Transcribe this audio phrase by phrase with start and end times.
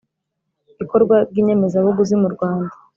[0.83, 2.73] ikorwa ry inyemezabuguzi mu Rwanda